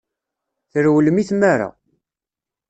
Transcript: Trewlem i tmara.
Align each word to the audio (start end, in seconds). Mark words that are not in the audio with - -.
Trewlem 0.71 1.17
i 1.21 1.23
tmara. 1.29 1.69